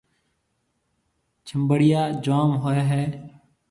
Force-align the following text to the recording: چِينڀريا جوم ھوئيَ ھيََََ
چِينڀريا 1.45 2.01
جوم 2.23 2.49
ھوئيَ 2.61 2.81
ھيََََ 2.91 3.03